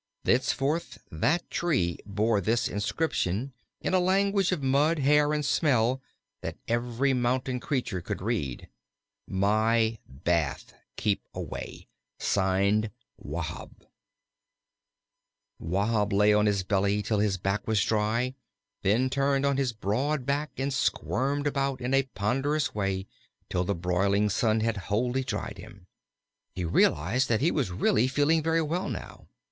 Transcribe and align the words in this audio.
Thenceforth 0.23 0.97
that 1.11 1.47
tree 1.51 1.99
bore 2.07 2.41
this 2.41 2.67
inscription, 2.67 3.53
in 3.81 3.93
a 3.93 3.99
language 3.99 4.51
of 4.51 4.63
mud, 4.63 4.97
hair, 4.97 5.31
and 5.31 5.45
smell, 5.45 6.01
that 6.41 6.57
every 6.67 7.13
mountain 7.13 7.59
creature 7.59 8.01
could 8.01 8.19
read: 8.19 8.67
My 9.27 9.99
bath. 10.07 10.73
Keep 10.97 11.21
away! 11.35 11.87
(Signed) 12.17 12.89
WAHB 13.23 13.75
Wahb 15.59 16.13
lay 16.13 16.33
on 16.33 16.47
his 16.47 16.63
belly 16.63 17.03
till 17.03 17.19
his 17.19 17.37
back 17.37 17.67
was 17.67 17.85
dry, 17.85 18.33
then 18.81 19.07
turned 19.07 19.45
on 19.45 19.57
his 19.57 19.71
broad 19.71 20.25
back 20.25 20.49
and 20.57 20.73
squirmed 20.73 21.45
about 21.45 21.79
in 21.79 21.93
a 21.93 22.09
ponderous 22.15 22.73
way 22.73 23.05
till 23.51 23.63
the 23.63 23.75
broiling 23.75 24.31
sun 24.31 24.61
had 24.61 24.77
wholly 24.77 25.23
dried 25.23 25.59
him. 25.59 25.85
He 26.55 26.65
realized 26.65 27.29
that 27.29 27.41
he 27.41 27.51
was 27.51 27.69
really 27.69 28.07
feeling 28.07 28.41
very 28.41 28.63
well 28.63 28.89
now. 28.89 29.27